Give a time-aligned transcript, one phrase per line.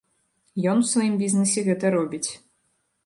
[0.71, 2.27] Ён у сваім бізнесе гэта робіць.